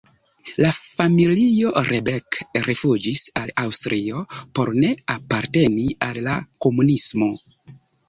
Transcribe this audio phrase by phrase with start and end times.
[0.63, 7.35] La familio Rebek rifuĝis al Aŭstrio por ne aparteni al la komunismo.